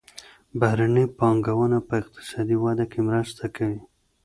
[0.59, 3.81] بهرنۍ پانګونه په اقتصادي وده کې مرسته کوي.